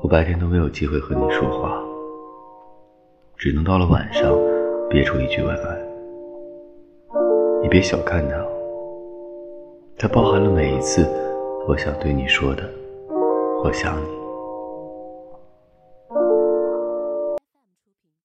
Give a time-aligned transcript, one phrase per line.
[0.00, 1.82] 我白天都没有机会和你说话
[3.36, 4.32] 只能到了晚上
[4.88, 5.78] 憋出一句晚安。
[7.62, 8.36] 你别小看它
[9.98, 11.08] 它包含了每一次
[11.66, 12.62] 我想对你说的
[13.62, 14.27] 我想你。